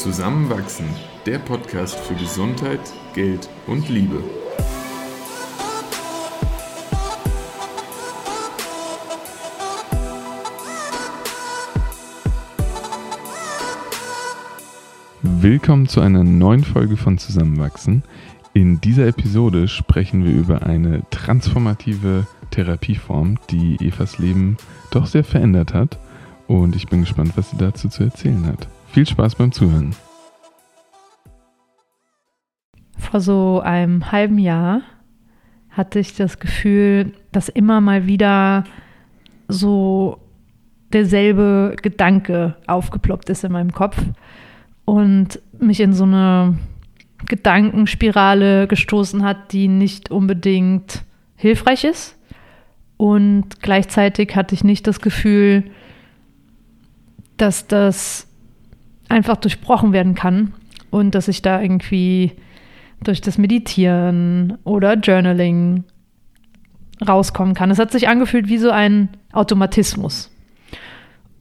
[0.00, 0.86] Zusammenwachsen,
[1.26, 2.80] der Podcast für Gesundheit,
[3.12, 4.24] Geld und Liebe.
[15.20, 18.02] Willkommen zu einer neuen Folge von Zusammenwachsen.
[18.54, 24.56] In dieser Episode sprechen wir über eine transformative Therapieform, die Evas Leben
[24.92, 25.98] doch sehr verändert hat.
[26.46, 28.66] Und ich bin gespannt, was sie dazu zu erzählen hat.
[28.92, 29.94] Viel Spaß beim Zuhören.
[32.98, 34.82] Vor so einem halben Jahr
[35.70, 38.64] hatte ich das Gefühl, dass immer mal wieder
[39.46, 40.18] so
[40.92, 43.96] derselbe Gedanke aufgeploppt ist in meinem Kopf
[44.84, 46.58] und mich in so eine
[47.26, 51.04] Gedankenspirale gestoßen hat, die nicht unbedingt
[51.36, 52.16] hilfreich ist.
[52.96, 55.70] Und gleichzeitig hatte ich nicht das Gefühl,
[57.36, 58.29] dass das
[59.10, 60.54] einfach durchbrochen werden kann
[60.90, 62.32] und dass ich da irgendwie
[63.02, 65.84] durch das Meditieren oder Journaling
[67.06, 67.70] rauskommen kann.
[67.70, 70.30] Es hat sich angefühlt wie so ein Automatismus.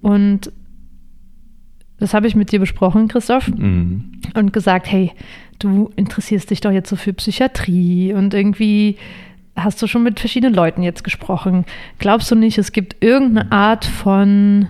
[0.02, 0.52] Und
[2.00, 4.22] das habe ich mit dir besprochen, Christoph, mhm.
[4.34, 5.12] und gesagt, hey,
[5.59, 8.97] du interessierst dich doch jetzt so für Psychiatrie und irgendwie
[9.58, 11.66] hast du schon mit verschiedenen Leuten jetzt gesprochen.
[11.97, 14.70] Glaubst du nicht, es gibt irgendeine Art von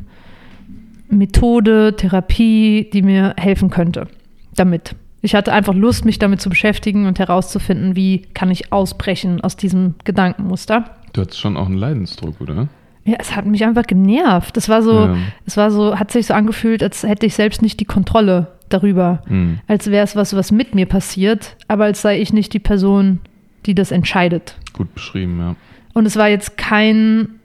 [1.10, 4.08] Methode, Therapie, die mir helfen könnte
[4.56, 4.96] damit?
[5.22, 9.58] Ich hatte einfach Lust, mich damit zu beschäftigen und herauszufinden, wie kann ich ausbrechen aus
[9.58, 10.86] diesem Gedankenmuster.
[11.14, 12.70] Du hattest schon auch einen Leidensdruck, oder?
[13.04, 14.56] Ja, es hat mich einfach genervt.
[14.56, 15.18] Es war so, ja.
[15.46, 19.24] es war so, hat sich so angefühlt, als hätte ich selbst nicht die Kontrolle darüber.
[19.28, 19.60] Mhm.
[19.68, 23.20] Als wäre es was, was mit mir passiert, aber als sei ich nicht die Person,
[23.66, 24.56] die das entscheidet.
[24.74, 25.56] Gut beschrieben, ja.
[25.94, 27.40] Und es war jetzt kein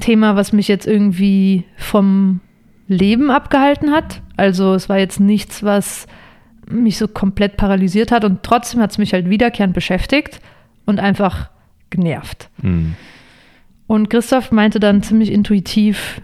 [0.00, 2.40] Thema, was mich jetzt irgendwie vom
[2.88, 4.22] Leben abgehalten hat.
[4.36, 6.06] Also es war jetzt nichts, was
[6.68, 10.40] mich so komplett paralysiert hat und trotzdem hat es mich halt wiederkehrend beschäftigt
[10.84, 11.50] und einfach
[11.90, 12.48] genervt.
[12.62, 12.94] Mhm.
[13.86, 16.20] Und Christoph meinte dann ziemlich intuitiv,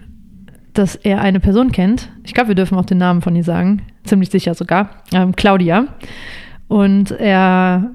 [0.73, 2.09] dass er eine Person kennt.
[2.25, 3.83] Ich glaube, wir dürfen auch den Namen von ihr sagen.
[4.03, 4.89] Ziemlich sicher sogar.
[5.13, 5.87] Ähm, Claudia.
[6.67, 7.91] Und er,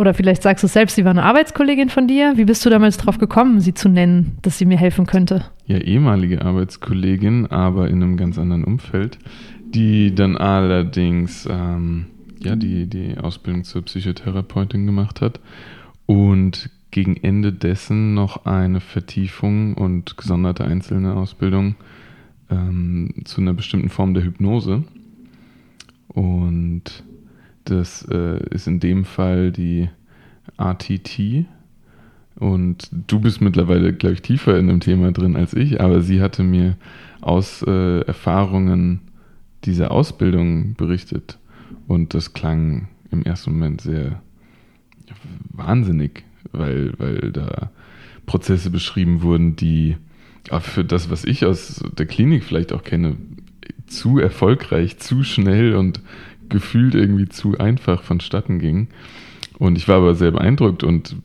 [0.00, 2.32] oder vielleicht sagst du es selbst, sie war eine Arbeitskollegin von dir.
[2.36, 5.44] Wie bist du damals drauf gekommen, sie zu nennen, dass sie mir helfen könnte?
[5.66, 9.18] Ja, ehemalige Arbeitskollegin, aber in einem ganz anderen Umfeld,
[9.62, 12.06] die dann allerdings ähm,
[12.42, 15.38] ja, die, die Ausbildung zur Psychotherapeutin gemacht hat
[16.06, 21.76] und gegen Ende dessen noch eine Vertiefung und gesonderte einzelne Ausbildung
[22.50, 24.82] ähm, zu einer bestimmten Form der Hypnose.
[26.08, 27.04] Und
[27.64, 29.88] das äh, ist in dem Fall die
[30.58, 31.46] RTT.
[32.36, 36.22] Und du bist mittlerweile, glaube ich, tiefer in dem Thema drin als ich, aber sie
[36.22, 36.76] hatte mir
[37.20, 39.00] aus äh, Erfahrungen
[39.64, 41.38] dieser Ausbildung berichtet.
[41.86, 44.22] Und das klang im ersten Moment sehr
[45.50, 47.70] wahnsinnig weil, weil da
[48.26, 49.96] Prozesse beschrieben wurden, die
[50.60, 53.16] für das, was ich aus der Klinik vielleicht auch kenne,
[53.86, 56.00] zu erfolgreich, zu schnell und
[56.50, 58.88] gefühlt irgendwie zu einfach vonstatten gingen.
[59.58, 61.16] Und ich war aber sehr beeindruckt und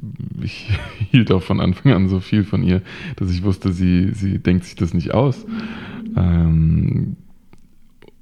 [0.42, 0.70] ich
[1.12, 2.82] hielt auch von Anfang an so viel von ihr,
[3.16, 5.46] dass ich wusste, sie, sie denkt sich das nicht aus.
[6.18, 7.16] Ähm,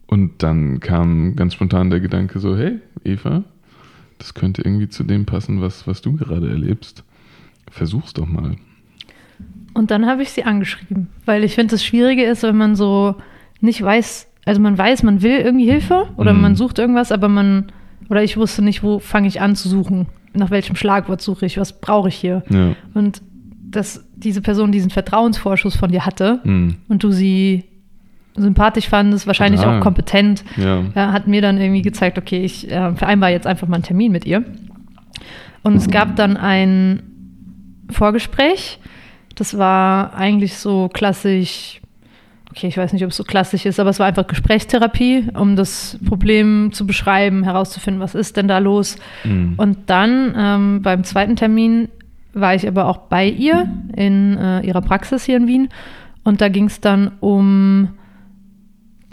[0.05, 3.43] und dann kam ganz spontan der Gedanke so, hey, Eva,
[4.19, 7.03] das könnte irgendwie zu dem passen, was, was du gerade erlebst.
[7.71, 8.55] Versuch's doch mal.
[9.73, 13.15] Und dann habe ich sie angeschrieben, weil ich finde, das Schwierige ist, wenn man so
[13.59, 16.41] nicht weiß, also man weiß, man will irgendwie Hilfe oder mhm.
[16.41, 17.71] man sucht irgendwas, aber man,
[18.09, 21.57] oder ich wusste nicht, wo fange ich an zu suchen, nach welchem Schlagwort suche ich,
[21.57, 22.43] was brauche ich hier.
[22.49, 22.75] Ja.
[22.93, 23.21] Und
[23.63, 26.75] dass diese Person diesen Vertrauensvorschuss von dir hatte mhm.
[26.87, 27.65] und du sie
[28.35, 29.79] sympathisch fandest, wahrscheinlich Total.
[29.79, 30.83] auch kompetent, ja.
[30.95, 34.11] Ja, hat mir dann irgendwie gezeigt, okay, ich äh, vereinbare jetzt einfach mal einen Termin
[34.11, 34.43] mit ihr.
[35.61, 37.03] Und es gab dann ein
[37.89, 38.79] Vorgespräch.
[39.35, 41.81] Das war eigentlich so klassisch,
[42.55, 45.55] okay, ich weiß nicht, ob es so klassisch ist, aber es war einfach Gesprächstherapie, um
[45.55, 48.97] das Problem zu beschreiben, herauszufinden, was ist denn da los.
[49.23, 49.55] Mhm.
[49.57, 51.89] Und dann ähm, beim zweiten Termin
[52.33, 55.69] war ich aber auch bei ihr in äh, ihrer Praxis hier in Wien.
[56.23, 57.89] Und da ging es dann um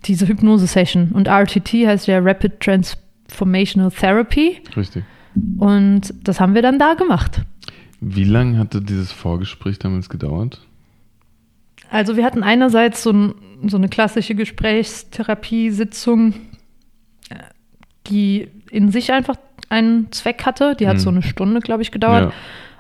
[0.05, 1.13] diese Hypnose-Session.
[1.13, 4.59] Und RTT heißt ja Rapid Transformational Therapy.
[4.77, 5.05] Richtig.
[5.57, 7.41] Und das haben wir dann da gemacht.
[8.01, 10.61] Wie lange hatte dieses Vorgespräch damals gedauert?
[11.91, 13.35] Also wir hatten einerseits so, ein,
[13.67, 16.35] so eine klassische Gesprächstherapiesitzung,
[18.07, 19.37] die in sich einfach
[19.69, 20.75] einen Zweck hatte.
[20.79, 21.01] Die hat hm.
[21.01, 22.31] so eine Stunde, glaube ich, gedauert.
[22.31, 22.33] Ja.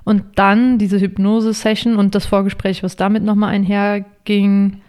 [0.04, 4.80] Und dann diese Hypnose-Session und das Vorgespräch, was damit nochmal einherging,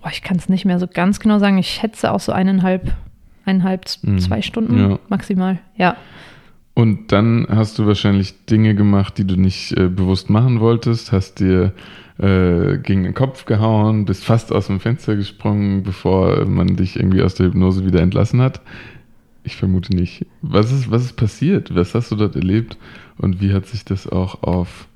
[0.00, 2.90] boah, ich kann es nicht mehr so ganz genau sagen, ich schätze auch so eineinhalb
[3.44, 4.20] eineinhalb, Mhm.
[4.20, 4.98] zwei Stunden Ja.
[5.08, 5.58] maximal.
[5.76, 5.96] Ja.
[6.74, 11.40] Und dann hast du wahrscheinlich Dinge gemacht, die du nicht äh, bewusst machen wolltest, hast
[11.40, 11.72] dir
[12.18, 17.22] äh, gegen den Kopf gehauen, bist fast aus dem Fenster gesprungen, bevor man dich irgendwie
[17.22, 18.62] aus der Hypnose wieder entlassen hat.
[19.44, 20.26] Ich vermute nicht.
[20.40, 21.74] Was ist, was ist passiert?
[21.74, 22.78] Was hast du dort erlebt?
[23.18, 24.88] Und wie hat sich das auch auf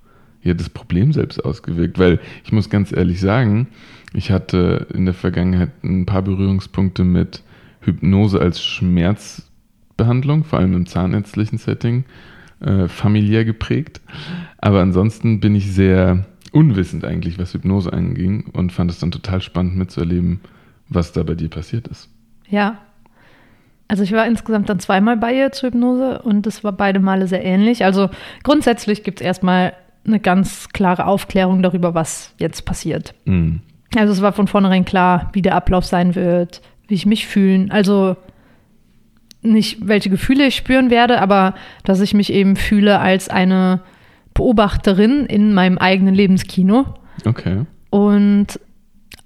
[0.42, 1.98] ja, das Problem selbst ausgewirkt?
[1.98, 3.66] Weil ich muss ganz ehrlich sagen,
[4.14, 7.42] ich hatte in der Vergangenheit ein paar Berührungspunkte mit
[7.80, 8.62] Hypnose als
[9.96, 12.04] Schmerzbehandlung, vor allem im zahnärztlichen Setting,
[12.60, 14.00] äh, familiär geprägt.
[14.58, 19.40] Aber ansonsten bin ich sehr unwissend eigentlich, was Hypnose anging und fand es dann total
[19.40, 20.40] spannend mitzuerleben,
[20.88, 22.08] was da bei dir passiert ist.
[22.48, 22.78] Ja.
[23.88, 27.28] Also ich war insgesamt dann zweimal bei ihr zur Hypnose und es war beide Male
[27.28, 27.84] sehr ähnlich.
[27.84, 28.10] Also
[28.42, 33.14] grundsätzlich gibt es erstmal eine ganz klare Aufklärung darüber, was jetzt passiert.
[33.26, 33.60] Mhm.
[33.94, 37.70] Also es war von vornherein klar, wie der Ablauf sein wird, wie ich mich fühlen.
[37.70, 38.16] Also
[39.52, 41.54] nicht, welche Gefühle ich spüren werde, aber
[41.84, 43.80] dass ich mich eben fühle als eine
[44.34, 46.86] Beobachterin in meinem eigenen Lebenskino.
[47.24, 47.64] Okay.
[47.90, 48.60] Und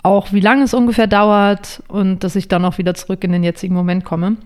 [0.02, 3.44] auch wie lange es ungefähr dauert und dass ich dann auch wieder zurück in den
[3.44, 4.36] jetzigen Moment komme.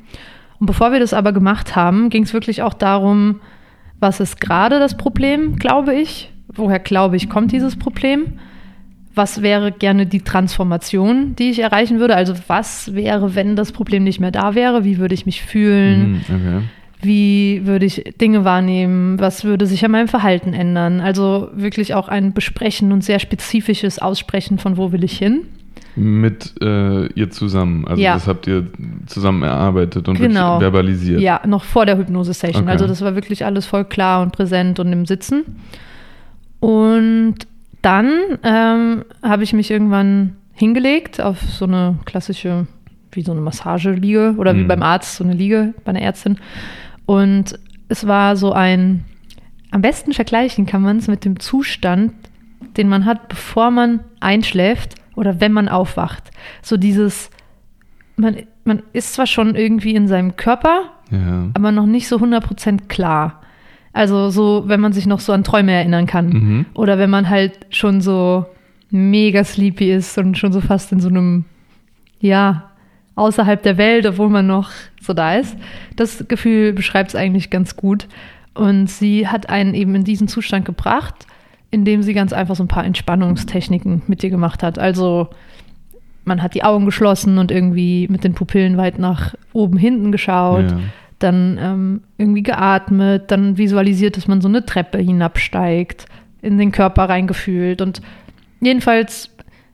[0.58, 3.40] Und bevor wir das aber gemacht haben, ging es wirklich auch darum,
[4.00, 6.32] was ist gerade das Problem, glaube ich?
[6.48, 8.38] Woher glaube ich, kommt dieses Problem?
[9.14, 12.16] Was wäre gerne die Transformation, die ich erreichen würde?
[12.16, 14.84] Also was wäre, wenn das Problem nicht mehr da wäre?
[14.84, 16.12] Wie würde ich mich fühlen?
[16.12, 16.60] Mhm, okay.
[17.00, 19.20] Wie würde ich Dinge wahrnehmen?
[19.20, 21.00] Was würde sich an meinem Verhalten ändern?
[21.00, 25.42] Also wirklich auch ein Besprechen und sehr spezifisches Aussprechen von wo will ich hin.
[25.96, 27.86] Mit äh, ihr zusammen.
[27.86, 28.14] Also Ja.
[28.14, 28.66] das habt ihr
[29.06, 30.58] zusammen erarbeitet und Genau.
[30.58, 31.20] verbalisiert.
[31.20, 32.62] Ja, noch vor der Hypnose-Session.
[32.64, 32.72] Okay.
[32.72, 35.44] Also das war wirklich alles voll klar und präsent und im Sitzen.
[36.60, 37.34] Und
[37.84, 42.66] dann ähm, habe ich mich irgendwann hingelegt auf so eine klassische,
[43.12, 44.68] wie so eine Massageliege oder wie Mhm.
[44.68, 46.38] beim Arzt, so eine Liege bei einer Ärztin.
[47.06, 47.58] Und
[47.88, 49.04] es war so ein,
[49.70, 52.12] am besten vergleichen kann man es mit dem Zustand,
[52.76, 56.30] den man hat, bevor man einschläft oder wenn man aufwacht.
[56.62, 57.30] So dieses,
[58.16, 61.50] man, man ist zwar schon irgendwie in seinem Körper, Ja.
[61.54, 63.40] aber noch nicht so 100% klar.
[63.94, 66.28] Also so, wenn man sich noch so an Träume erinnern kann.
[66.28, 66.66] Mhm.
[66.74, 68.44] Oder wenn man halt schon so
[68.90, 71.44] mega sleepy ist und schon so fast in so einem,
[72.20, 72.70] ja,
[73.14, 74.70] außerhalb der Welt, obwohl man noch
[75.00, 75.56] so da ist.
[75.94, 78.08] Das Gefühl beschreibt es eigentlich ganz gut.
[78.52, 81.26] Und sie hat einen eben in diesen Zustand gebracht,
[81.70, 84.78] indem sie ganz einfach so ein paar Entspannungstechniken mit dir gemacht hat.
[84.78, 85.28] Also
[86.24, 90.70] man hat die Augen geschlossen und irgendwie mit den Pupillen weit nach oben hinten geschaut
[90.72, 90.78] Ja.
[91.24, 96.06] Dann ähm, irgendwie geatmet, dann visualisiert, dass man so eine Treppe hinabsteigt,
[96.42, 98.02] in den Körper reingefühlt und
[98.60, 99.30] jedenfalls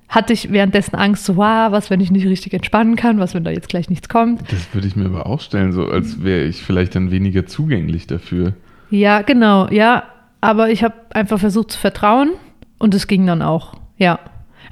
[0.08, 3.44] hatte ich währenddessen Angst, so, wow, was, wenn ich nicht richtig entspannen kann, was, wenn
[3.44, 4.42] da jetzt gleich nichts kommt.
[4.50, 8.08] Das würde ich mir aber auch stellen, so als wäre ich vielleicht dann weniger zugänglich
[8.08, 8.54] dafür.
[8.90, 10.02] Ja, genau, ja,
[10.40, 12.30] aber ich habe einfach versucht zu vertrauen
[12.78, 14.18] und es ging dann auch, ja.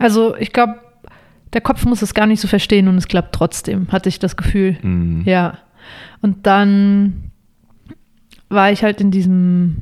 [0.01, 0.81] Also ich glaube,
[1.53, 4.37] der Kopf muss es gar nicht so verstehen und es klappt trotzdem, hatte ich das
[4.37, 4.77] Gefühl.
[4.83, 5.23] Mhm.
[5.25, 5.59] Ja.
[6.23, 7.31] Und dann
[8.49, 9.77] war ich halt in diesem,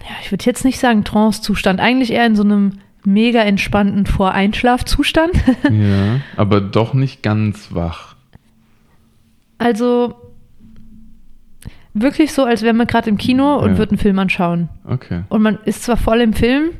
[0.00, 2.72] ja, ich würde jetzt nicht sagen Trance-Zustand, eigentlich eher in so einem
[3.04, 5.32] mega entspannten Voreinschlafzustand.
[5.70, 8.14] Ja, aber doch nicht ganz wach.
[9.58, 10.14] Also
[11.94, 13.78] wirklich so, als wäre man gerade im Kino und Ja.
[13.78, 14.68] würde einen Film anschauen.
[14.84, 15.22] Okay.
[15.28, 16.70] Und man ist zwar voll im Film,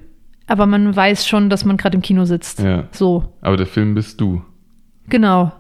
[0.46, 2.60] aber man weiß schon, dass man gerade im Kino sitzt.
[2.60, 2.84] Ja.
[2.90, 4.42] So, Aber der Film bist du.
[5.08, 5.52] genau.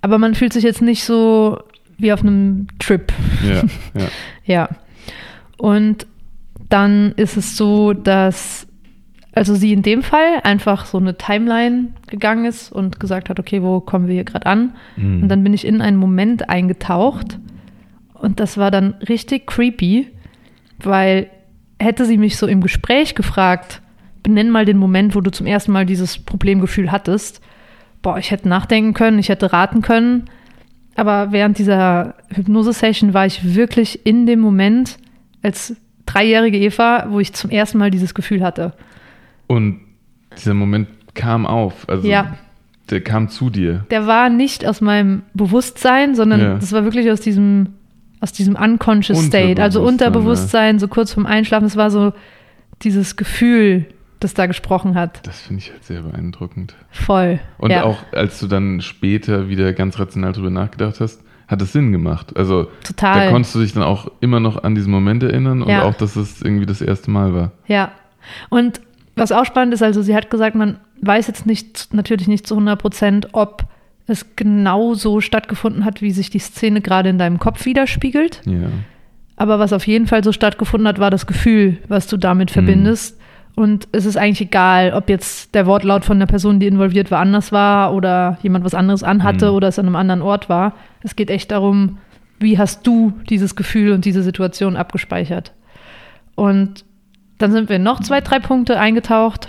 [0.00, 1.58] Aber man fühlt sich jetzt nicht so
[1.98, 3.12] wie auf einem Trip.
[3.46, 3.62] Ja,
[4.00, 4.08] ja.
[4.44, 4.68] Ja.
[5.58, 6.06] Und
[6.68, 8.66] dann ist es so, dass
[9.32, 13.62] also sie in dem Fall einfach so eine Timeline gegangen ist und gesagt hat, okay,
[13.62, 14.74] wo kommen wir hier gerade an?
[14.96, 15.22] Mhm.
[15.22, 17.38] Und dann bin ich in einen Moment eingetaucht
[18.14, 20.08] und das war dann richtig creepy,
[20.82, 21.28] weil
[21.78, 23.80] hätte sie mich so im Gespräch gefragt,
[24.22, 27.40] benenn mal den Moment, wo du zum ersten Mal dieses Problemgefühl hattest.
[28.02, 30.24] Boah, ich hätte nachdenken können, ich hätte raten können.
[30.96, 34.98] Aber während dieser Hypnose-Session war ich wirklich in dem Moment
[35.42, 35.76] als
[36.06, 38.72] dreijährige Eva, wo ich zum ersten Mal dieses Gefühl hatte.
[39.46, 39.80] Und
[40.36, 41.88] dieser Moment kam auf.
[41.88, 42.36] Also Ja.
[42.90, 43.84] der kam zu dir.
[43.90, 46.54] Der war nicht aus meinem Bewusstsein, sondern Ja.
[46.54, 47.74] das war wirklich aus diesem,
[48.20, 51.66] aus diesem unconscious state, also Unterbewusstsein, Unterbewusstsein, so kurz vorm Einschlafen.
[51.66, 52.12] Es war so
[52.82, 53.86] dieses Gefühl,
[54.20, 55.26] das da gesprochen hat.
[55.26, 56.74] Das finde ich halt sehr beeindruckend.
[56.90, 57.40] Voll.
[57.58, 61.72] Und ja, auch als du dann später wieder ganz rational drüber nachgedacht hast, hat es
[61.72, 62.36] Sinn gemacht.
[62.36, 63.26] Also total.
[63.26, 65.82] da konntest du dich dann auch immer noch an diesen Moment erinnern und Ja.
[65.82, 67.50] auch, dass es irgendwie das erste Mal war.
[67.66, 67.90] Ja.
[68.50, 68.80] Und
[69.16, 72.54] was auch spannend ist, also sie hat gesagt, man weiß jetzt nicht, natürlich nicht zu
[72.54, 73.64] 100 Prozent, ob
[74.06, 78.42] es genau so stattgefunden hat, wie sich die Szene gerade in deinem Kopf widerspiegelt.
[78.44, 78.68] Ja.
[79.36, 83.18] Aber was auf jeden Fall so stattgefunden hat, war das Gefühl, was du damit verbindest.
[83.60, 87.18] Und es ist eigentlich egal, ob jetzt der Wortlaut von der Person, die involviert war,
[87.20, 89.54] anders war oder jemand was anderes anhatte Mhm.
[89.54, 90.72] oder es an einem anderen Ort war.
[91.02, 91.98] Es geht echt darum,
[92.38, 95.52] wie hast du dieses Gefühl und diese Situation abgespeichert.
[96.36, 96.86] Und
[97.36, 99.48] dann sind wir in noch zwei, drei Punkte eingetaucht.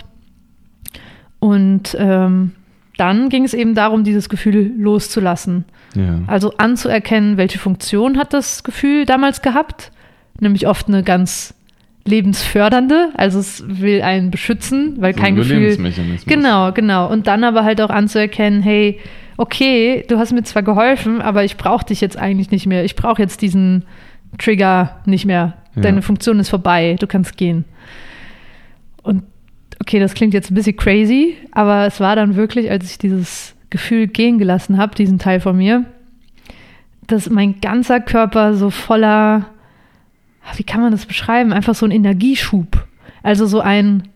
[1.38, 2.52] Und ähm,
[2.98, 5.64] dann ging es eben darum, dieses Gefühl loszulassen.
[5.94, 6.20] Ja.
[6.26, 9.90] Also anzuerkennen, welche Funktion hat das Gefühl damals gehabt,
[10.38, 11.54] nämlich oft eine ganz
[12.04, 15.76] lebensfördernde, also es will einen beschützen, weil So kein ein Gefühl.
[16.26, 17.10] Genau, genau.
[17.10, 18.98] Und dann aber halt auch anzuerkennen, hey,
[19.36, 22.84] okay, du hast mir zwar geholfen, aber ich brauche dich jetzt eigentlich nicht mehr.
[22.84, 23.84] Ich brauche jetzt diesen
[24.38, 25.54] Trigger nicht mehr.
[25.74, 25.82] Ja.
[25.82, 27.64] Deine Funktion ist vorbei, du kannst gehen.
[29.02, 29.22] Und
[29.80, 33.54] okay, das klingt jetzt ein bisschen crazy, aber es war dann wirklich, als ich dieses
[33.70, 35.84] Gefühl gehen gelassen habe, diesen Teil von mir,
[37.06, 39.46] dass mein ganzer Körper so voller,
[40.56, 41.52] wie kann man das beschreiben?
[41.52, 42.86] Einfach so ein Energieschub.
[43.22, 44.08] Also so ein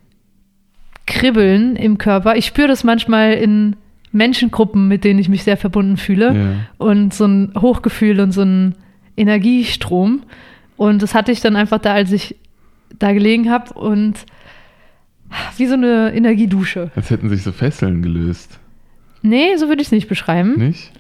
[1.07, 2.37] Kribbeln im Körper.
[2.37, 3.77] Ich spüre das manchmal in
[4.13, 6.35] Menschengruppen, mit denen ich mich sehr verbunden fühle.
[6.35, 6.55] Ja.
[6.79, 8.75] Und so ein Hochgefühl und so ein
[9.17, 10.23] Energiestrom.
[10.77, 12.37] Und das hatte ich dann einfach da, als ich
[12.99, 14.15] da gelegen habe und
[15.57, 16.91] wie so eine Energiedusche.
[16.95, 18.59] Als hätten sich so Fesseln gelöst.
[19.23, 20.55] Nee, so würde ich es nicht beschreiben.
[20.57, 20.93] Nicht?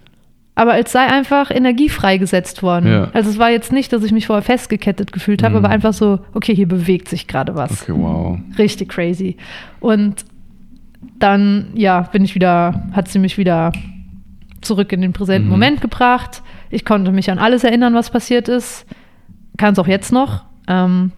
[0.58, 2.90] Aber als sei einfach Energie freigesetzt worden.
[2.90, 3.08] Ja.
[3.12, 5.64] Also es war jetzt nicht, dass ich mich vorher festgekettet gefühlt habe, Mhm.
[5.64, 7.82] aber einfach so, okay, hier bewegt sich gerade was.
[7.82, 8.38] Okay, wow.
[8.58, 9.36] Richtig crazy.
[9.80, 10.24] Und
[11.18, 13.70] dann, ja, bin ich wieder, hat sie mich wieder
[14.62, 15.52] zurück in den präsenten Mhm.
[15.52, 16.42] Moment gebracht.
[16.70, 18.86] Ich konnte mich an alles erinnern, was passiert ist.
[19.58, 20.44] Kann es auch jetzt noch.
[20.68, 21.12] Ähm,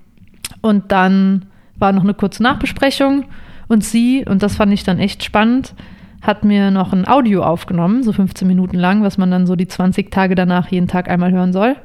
[0.61, 1.47] und dann
[1.79, 3.25] war noch eine kurze Nachbesprechung
[3.69, 5.75] und sie, und das fand ich dann echt spannend,
[6.23, 9.69] hat mir noch ein Audio aufgenommen, so 15 Minuten lang, was man dann so die
[9.69, 11.77] 20 Tage danach jeden Tag einmal hören soll.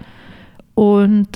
[0.75, 1.27] Und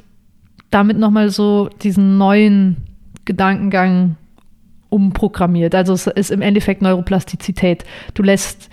[0.72, 2.78] damit nochmal so diesen neuen
[3.26, 4.16] Gedankengang
[4.90, 5.76] umprogrammiert.
[5.76, 7.84] Also es ist im Endeffekt Neuroplastizität.
[8.14, 8.70] Du lässt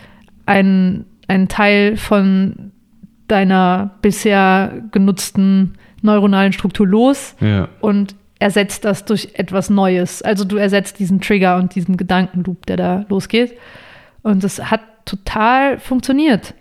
[0.46, 2.72] einen, einen Teil von
[3.28, 7.68] deiner bisher genutzten neuronalen Struktur los Ja.
[7.80, 10.20] und ersetzt das durch etwas Neues.
[10.22, 13.54] Also du ersetzt diesen Trigger und diesen Gedankenloop, der da losgeht.
[14.24, 16.54] Und das hat total funktioniert.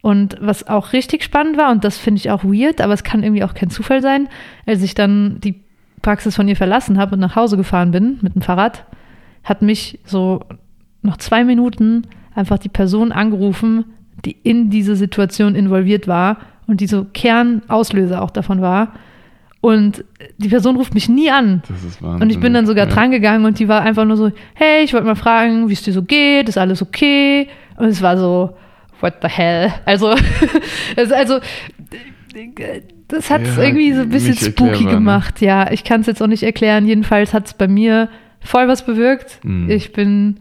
[0.00, 3.22] Und was auch richtig spannend war, und das finde ich auch weird, aber es kann
[3.22, 4.28] irgendwie auch kein Zufall sein,
[4.66, 5.62] als ich dann die
[6.00, 8.84] Praxis von ihr verlassen habe und nach Hause gefahren bin mit dem Fahrrad,
[9.44, 10.40] hat mich so
[11.02, 12.02] noch zwei Minuten
[12.34, 13.84] einfach die Person angerufen,
[14.24, 18.94] die in diese Situation involviert war und die so Kernauslöser auch davon war.
[19.62, 20.04] Und
[20.38, 21.62] die Person ruft mich nie an.
[21.68, 22.22] Das ist Wahnsinn.
[22.22, 22.92] Und ich bin dann sogar ja.
[22.92, 25.82] dran gegangen und die war einfach nur so, hey, ich wollte mal fragen, wie es
[25.82, 27.46] dir so geht, ist alles okay?
[27.76, 28.56] Und es war so,
[29.00, 29.72] what the hell?
[29.84, 30.08] Also,
[30.96, 31.38] also
[33.06, 34.90] das hat es Ja, irgendwie so ein bisschen spooky ne?
[34.90, 35.40] gemacht.
[35.40, 36.84] Ja, ich kann es jetzt auch nicht erklären.
[36.84, 38.08] Jedenfalls hat es bei mir
[38.40, 39.38] voll was bewirkt.
[39.44, 39.70] Mhm.
[39.70, 40.40] Ich bin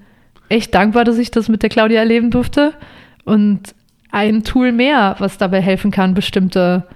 [0.50, 2.74] echt dankbar, dass ich das mit der Claudia erleben durfte.
[3.24, 3.76] Und
[4.10, 6.88] ein Tool mehr, was dabei helfen kann, bestimmte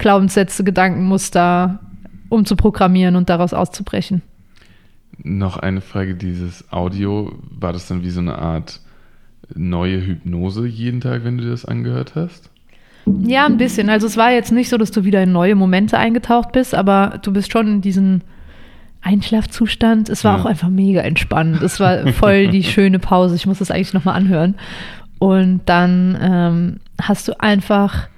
[0.00, 1.78] Glaubenssätze, Gedankenmuster
[2.28, 4.22] umzuprogrammieren und daraus auszubrechen.
[5.22, 8.80] Noch eine Frage, dieses Audio, war das dann wie so eine Art
[9.54, 12.50] neue Hypnose jeden Tag, wenn du dir das angehört hast?
[13.06, 13.90] Ja, ein bisschen.
[13.90, 17.18] Also es war jetzt nicht so, dass du wieder in neue Momente eingetaucht bist, aber
[17.22, 18.22] du bist schon in diesen
[19.02, 20.08] Einschlafzustand.
[20.08, 20.42] Es war Ja.
[20.42, 21.62] auch einfach mega entspannend.
[21.62, 23.34] Es war voll die schöne Pause.
[23.34, 24.54] Ich muss das eigentlich nochmal anhören.
[25.18, 28.08] Und dann ähm, hast du einfach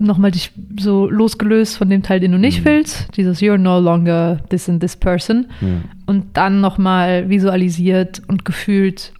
[0.00, 2.64] nochmal dich so losgelöst von dem Teil, den du nicht Mhm.
[2.64, 3.08] willst.
[3.16, 5.46] Dieses You're no longer this and this person.
[5.60, 5.68] Ja.
[6.06, 9.12] Und dann nochmal visualisiert und gefühlt,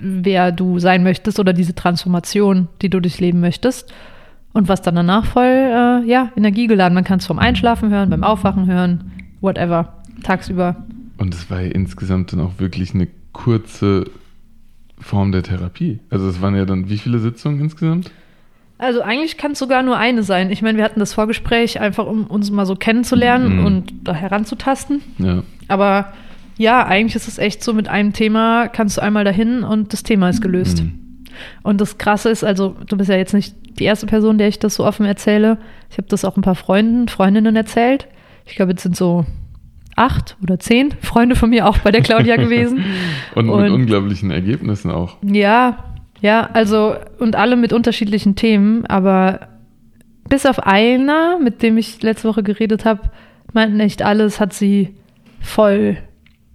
[0.00, 3.92] wer du sein möchtest oder diese Transformation, die du durchleben möchtest.
[4.54, 6.94] Und was dann danach voll, äh, ja, energiegeladen.
[6.94, 9.10] Man kann es vom Einschlafen hören, beim Aufwachen hören,
[9.40, 10.76] whatever, tagsüber.
[11.18, 14.04] Und es war ja insgesamt dann auch wirklich eine kurze
[14.98, 16.00] Form der Therapie.
[16.10, 18.10] Also es waren ja dann wie viele Sitzungen insgesamt?
[18.82, 20.50] Also eigentlich kann es sogar nur eine sein.
[20.50, 23.66] Ich meine, wir hatten das Vorgespräch einfach, um uns mal so kennenzulernen Mhm.
[23.66, 25.00] und da heranzutasten.
[25.18, 25.42] Ja.
[25.68, 26.12] Aber
[26.58, 30.02] ja, eigentlich ist es echt so, mit einem Thema kannst du einmal dahin und das
[30.02, 30.82] Thema ist gelöst.
[30.82, 30.98] Mhm.
[31.62, 34.58] Und das Krasse ist, also du bist ja jetzt nicht die erste Person, der ich
[34.58, 35.58] das so offen erzähle.
[35.90, 38.06] Ich habe das auch ein paar Freunden, Freundinnen erzählt.
[38.46, 39.24] Ich glaube, jetzt sind so
[39.96, 42.84] acht oder zehn Freunde von mir auch bei der Claudia gewesen.
[43.34, 45.16] Und, Und- mit unglaublichen Ergebnissen auch.
[45.22, 45.78] Ja,
[46.22, 49.48] ja, also und alle mit unterschiedlichen Themen, aber
[50.28, 53.10] bis auf einer, mit dem ich letzte Woche geredet habe,
[53.52, 54.94] meinten echt alles hat sie
[55.40, 55.98] voll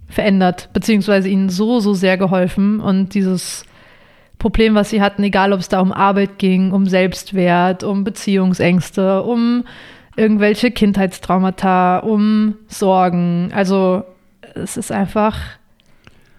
[0.08, 3.66] verändert, beziehungsweise ihnen so, so sehr geholfen und dieses
[4.38, 9.22] Problem, was sie hatten, egal ob es da um Arbeit ging, um Selbstwert, um Beziehungsängste,
[9.22, 9.64] um
[10.16, 13.50] irgendwelche Kindheitstraumata, um Sorgen.
[13.52, 14.04] Also
[14.54, 15.38] es ist einfach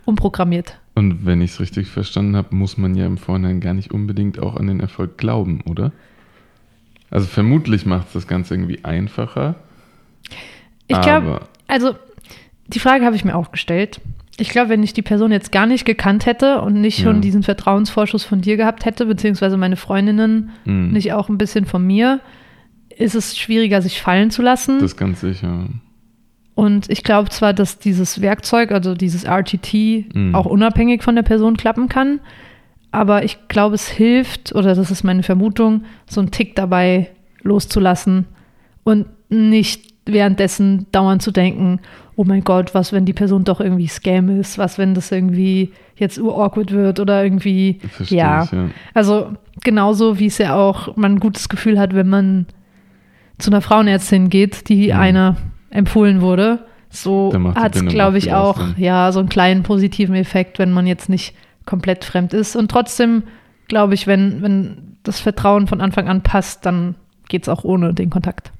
[0.06, 0.80] umprogrammiert.
[1.00, 4.38] Und wenn ich es richtig verstanden habe, muss man ja im Vorhinein gar nicht unbedingt
[4.38, 5.94] auch an den Erfolg glauben, oder?
[7.10, 9.56] Also vermutlich macht es das Ganze irgendwie einfacher.
[10.88, 11.96] Ich glaube, also
[12.68, 14.02] die Frage habe ich mir auch gestellt.
[14.36, 17.22] Ich glaube, wenn ich die Person jetzt gar nicht gekannt hätte und nicht schon ja.
[17.22, 20.92] diesen Vertrauensvorschuss von dir gehabt hätte, beziehungsweise meine Freundinnen mhm.
[20.92, 22.20] nicht auch ein bisschen von mir,
[22.90, 24.80] ist es schwieriger, sich fallen zu lassen.
[24.82, 25.70] Das ganz sicher.
[26.60, 30.36] Und ich glaube zwar, dass dieses Werkzeug, also dieses RTT, mhm.
[30.36, 32.20] auch unabhängig von der Person klappen kann,
[32.92, 37.12] aber ich glaube, es hilft, oder das ist meine Vermutung, so einen Tick dabei
[37.44, 38.26] loszulassen
[38.84, 41.80] und nicht währenddessen dauernd zu denken,
[42.18, 45.72] oh mein Gott, was, wenn die Person doch irgendwie Scam ist, was, wenn das irgendwie
[45.96, 48.44] jetzt awkward wird oder irgendwie, ja.
[48.44, 48.70] Ich, ja.
[48.94, 49.32] Also
[49.64, 52.48] genauso wie es ja auch man ein gutes Gefühl hat, wenn man
[53.38, 55.00] zu einer Frauenärztin geht, die mhm.
[55.00, 55.38] einer
[55.70, 56.66] empfohlen wurde.
[56.90, 61.08] So hat es, glaube ich, auch ja so einen kleinen positiven Effekt, wenn man jetzt
[61.08, 61.36] nicht
[61.66, 62.56] komplett fremd ist.
[62.56, 63.24] Und trotzdem,
[63.68, 66.96] glaube ich, wenn, wenn das Vertrauen von Anfang an passt, dann
[67.28, 68.52] geht es auch ohne den Kontakt.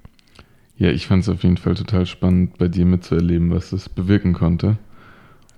[0.78, 4.34] Ja, ich fand es auf jeden Fall total spannend, bei dir mitzuerleben, was es bewirken
[4.34, 4.78] konnte.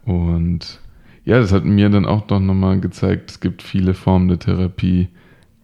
[0.05, 0.79] Und
[1.25, 5.09] ja, das hat mir dann auch doch nochmal gezeigt, es gibt viele Formen der Therapie,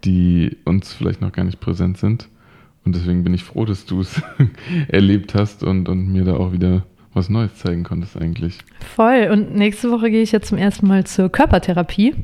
[0.04, 2.28] die uns vielleicht noch gar nicht präsent sind.
[2.88, 4.22] Und deswegen bin ich froh, dass du es
[4.88, 8.60] erlebt hast und, und mir da auch wieder was Neues zeigen konntest eigentlich.
[8.80, 9.28] Voll.
[9.30, 12.16] Und nächste Woche gehe ich jetzt zum ersten Mal zur Körpertherapie,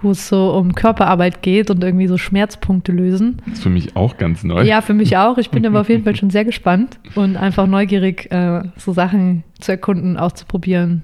[0.00, 3.42] wo es so um Körperarbeit geht und irgendwie so Schmerzpunkte lösen.
[3.46, 4.62] Das ist für mich auch ganz neu.
[4.62, 5.36] Ja, für mich auch.
[5.36, 9.42] Ich bin aber auf jeden Fall schon sehr gespannt und einfach neugierig, äh, so Sachen
[9.58, 11.02] zu erkunden, auszuprobieren,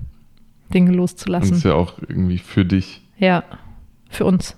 [0.73, 1.51] Dinge loszulassen.
[1.51, 3.03] Das ist ja auch irgendwie für dich.
[3.19, 3.43] Ja,
[4.09, 4.57] für uns.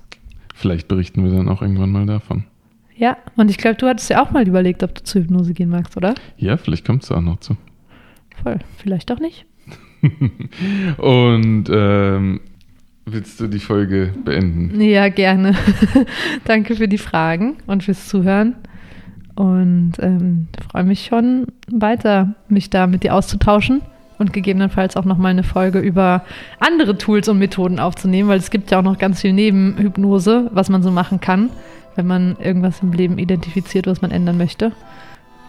[0.55, 2.45] Vielleicht berichten wir dann auch irgendwann mal davon.
[2.97, 5.69] Ja, und ich glaube, du hattest ja auch mal überlegt, ob du zur Hypnose gehen
[5.69, 6.15] magst, oder?
[6.39, 7.57] Ja, vielleicht kommt es auch noch zu.
[8.43, 9.45] Voll, vielleicht auch nicht.
[10.99, 12.41] und ähm,
[13.05, 14.81] willst du die Folge beenden?
[14.81, 15.55] Ja, gerne.
[16.45, 18.55] Danke für die Fragen und fürs Zuhören.
[19.35, 23.83] Und ähm, freue mich schon weiter, mich da mit dir auszutauschen
[24.17, 26.25] und gegebenenfalls auch nochmal eine Folge über
[26.59, 30.71] andere Tools und Methoden aufzunehmen, weil es gibt ja auch noch ganz viel Nebenhypnose, was
[30.71, 31.51] man so machen kann
[31.97, 34.73] wenn man irgendwas im Leben identifiziert, was man ändern möchte.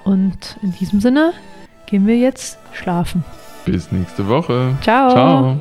[0.04, 1.34] Und in diesem Sinne
[1.86, 3.24] gehen wir jetzt schlafen.
[3.66, 4.76] Bis nächste Woche.
[4.82, 5.12] Ciao.
[5.12, 5.60] Ciao.